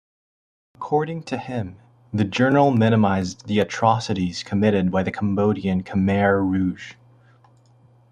According 0.73 1.25
to 1.25 1.37
him, 1.37 1.75
the 2.11 2.23
journal 2.23 2.71
minimized 2.71 3.45
the 3.45 3.59
atrocities 3.59 4.41
committed 4.41 4.89
by 4.89 5.03
the 5.03 5.11
Cambodian 5.11 5.83
Khmer 5.83 6.41
Rouge. 6.43 6.95